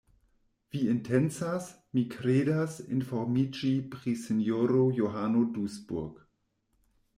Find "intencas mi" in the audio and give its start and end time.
0.93-2.05